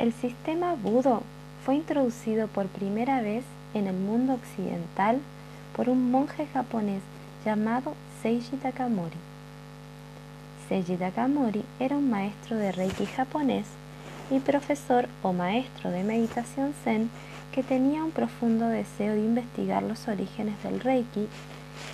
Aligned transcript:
El 0.00 0.14
sistema 0.14 0.76
Budo 0.76 1.22
fue 1.62 1.74
introducido 1.74 2.48
por 2.48 2.68
primera 2.68 3.20
vez 3.20 3.44
en 3.74 3.86
el 3.86 3.96
mundo 3.96 4.32
occidental 4.32 5.18
por 5.76 5.90
un 5.90 6.10
monje 6.10 6.46
japonés 6.54 7.02
llamado 7.44 7.94
Seiji 8.22 8.56
Takamori. 8.56 9.18
Seiji 10.66 10.96
Takamori 10.96 11.62
era 11.78 11.98
un 11.98 12.08
maestro 12.08 12.56
de 12.56 12.72
Reiki 12.72 13.04
japonés 13.04 13.66
y 14.30 14.38
profesor 14.38 15.06
o 15.22 15.34
maestro 15.34 15.90
de 15.90 16.02
meditación 16.02 16.72
zen 16.82 17.10
que 17.52 17.62
tenía 17.62 18.02
un 18.02 18.10
profundo 18.10 18.68
deseo 18.68 19.12
de 19.12 19.20
investigar 19.20 19.82
los 19.82 20.08
orígenes 20.08 20.54
del 20.62 20.80
Reiki 20.80 21.28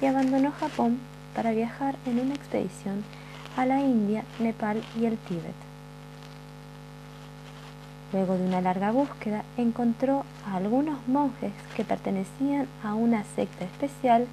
y 0.00 0.06
abandonó 0.06 0.50
Japón 0.50 0.98
para 1.36 1.52
viajar 1.52 1.94
en 2.06 2.18
una 2.18 2.34
expedición 2.34 3.04
a 3.56 3.64
la 3.64 3.80
India, 3.80 4.24
Nepal 4.40 4.82
y 5.00 5.04
el 5.04 5.16
Tíbet. 5.18 5.71
Luego 8.12 8.36
de 8.36 8.44
una 8.44 8.60
larga 8.60 8.90
búsqueda, 8.90 9.42
encontró 9.56 10.24
a 10.46 10.56
algunos 10.56 10.98
monjes 11.08 11.52
que 11.74 11.84
pertenecían 11.84 12.66
a 12.84 12.94
una 12.94 13.24
secta 13.24 13.64
especial 13.64 14.26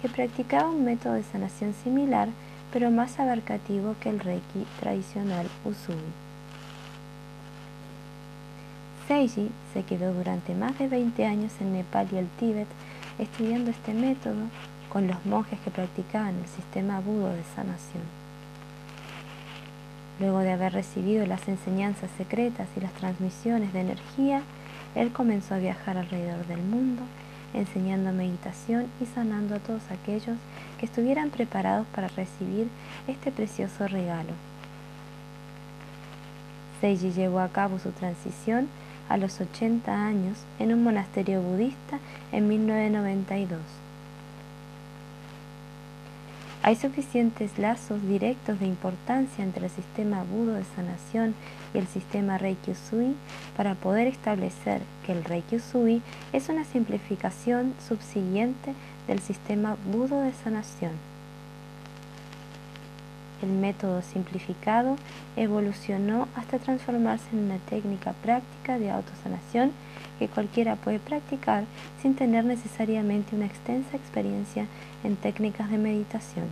que 0.00 0.08
practicaba 0.08 0.70
un 0.70 0.84
método 0.84 1.14
de 1.14 1.22
sanación 1.22 1.74
similar, 1.84 2.28
pero 2.72 2.90
más 2.90 3.18
abarcativo 3.18 3.94
que 4.00 4.08
el 4.08 4.20
Reiki 4.20 4.66
tradicional 4.80 5.48
Usui. 5.64 5.96
Seiji 9.06 9.50
se 9.72 9.82
quedó 9.84 10.14
durante 10.14 10.54
más 10.54 10.78
de 10.78 10.88
20 10.88 11.26
años 11.26 11.52
en 11.60 11.74
Nepal 11.74 12.08
y 12.12 12.16
el 12.16 12.28
Tíbet 12.40 12.66
estudiando 13.18 13.70
este 13.70 13.92
método 13.92 14.48
con 14.88 15.06
los 15.06 15.24
monjes 15.26 15.60
que 15.60 15.70
practicaban 15.70 16.34
el 16.36 16.46
sistema 16.46 17.00
Budo 17.00 17.28
de 17.28 17.44
sanación. 17.54 18.25
Luego 20.18 20.38
de 20.38 20.52
haber 20.52 20.72
recibido 20.72 21.26
las 21.26 21.46
enseñanzas 21.46 22.10
secretas 22.16 22.68
y 22.76 22.80
las 22.80 22.92
transmisiones 22.92 23.72
de 23.72 23.80
energía, 23.80 24.42
él 24.94 25.12
comenzó 25.12 25.54
a 25.54 25.58
viajar 25.58 25.98
alrededor 25.98 26.46
del 26.46 26.62
mundo, 26.62 27.02
enseñando 27.52 28.12
meditación 28.12 28.86
y 29.00 29.06
sanando 29.06 29.54
a 29.54 29.58
todos 29.58 29.82
aquellos 29.90 30.36
que 30.78 30.86
estuvieran 30.86 31.30
preparados 31.30 31.86
para 31.88 32.08
recibir 32.08 32.68
este 33.06 33.30
precioso 33.30 33.86
regalo. 33.88 34.32
Seiji 36.80 37.12
llevó 37.12 37.40
a 37.40 37.48
cabo 37.48 37.78
su 37.78 37.90
transición 37.90 38.68
a 39.08 39.16
los 39.18 39.40
80 39.40 39.92
años 39.92 40.38
en 40.58 40.72
un 40.72 40.82
monasterio 40.82 41.40
budista 41.40 41.98
en 42.32 42.48
1992. 42.48 43.85
Hay 46.66 46.74
suficientes 46.74 47.60
lazos 47.60 48.02
directos 48.02 48.58
de 48.58 48.66
importancia 48.66 49.44
entre 49.44 49.66
el 49.66 49.70
sistema 49.70 50.24
Budo 50.24 50.54
de 50.54 50.64
sanación 50.74 51.32
y 51.72 51.78
el 51.78 51.86
sistema 51.86 52.38
Reiki 52.38 52.72
Usui 52.72 53.14
para 53.56 53.76
poder 53.76 54.08
establecer 54.08 54.80
que 55.06 55.12
el 55.12 55.22
Reiki 55.22 55.58
Usui 55.58 56.02
es 56.32 56.48
una 56.48 56.64
simplificación 56.64 57.72
subsiguiente 57.88 58.74
del 59.06 59.20
sistema 59.20 59.76
Budo 59.92 60.20
de 60.22 60.32
sanación. 60.32 60.90
El 63.42 63.50
método 63.50 64.00
simplificado 64.00 64.96
evolucionó 65.36 66.26
hasta 66.34 66.58
transformarse 66.58 67.26
en 67.32 67.44
una 67.44 67.58
técnica 67.58 68.14
práctica 68.22 68.78
de 68.78 68.90
autosanación 68.90 69.72
que 70.18 70.28
cualquiera 70.28 70.76
puede 70.76 70.98
practicar 70.98 71.64
sin 72.00 72.14
tener 72.14 72.44
necesariamente 72.44 73.36
una 73.36 73.46
extensa 73.46 73.96
experiencia 73.96 74.66
en 75.04 75.16
técnicas 75.16 75.70
de 75.70 75.78
meditación. 75.78 76.46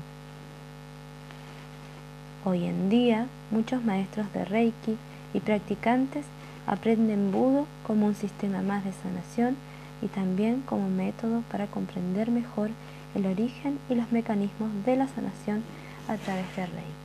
Hoy 2.45 2.65
en 2.65 2.91
día, 2.91 3.27
muchos 3.51 3.83
maestros 3.83 4.31
de 4.35 4.45
Reiki 4.45 4.99
y 5.33 5.41
practicantes 5.41 6.27
aprenden 6.67 7.33
Budo 7.33 7.67
como 7.87 8.07
un 8.07 8.15
sistema 8.15 8.61
más 8.61 8.85
de 8.85 8.93
sanación 8.93 9.57
y 10.03 10.09
también 10.09 10.63
como 10.67 10.91
método 10.91 11.43
para 11.51 11.67
comprender 11.67 12.31
mejor 12.31 12.69
el 13.15 13.25
origen 13.25 13.79
y 13.89 13.95
los 13.95 14.13
mecanismos 14.13 14.71
de 14.85 14.97
la 14.97 15.09
sanación 15.09 15.63
a 16.09 16.17
través 16.17 16.57
de 16.57 16.67
Reiki. 16.67 17.04